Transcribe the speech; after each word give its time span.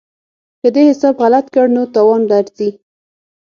که 0.61 0.67
دې 0.75 0.83
حساب 0.91 1.15
غلط 1.23 1.45
کړ 1.53 1.65
نو 1.75 1.83
تاوان 1.93 2.21
درځي. 2.31 2.69